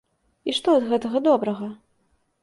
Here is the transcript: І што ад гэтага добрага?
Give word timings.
І 0.51 0.53
што 0.59 0.69
ад 0.77 0.87
гэтага 0.93 1.21
добрага? 1.27 1.69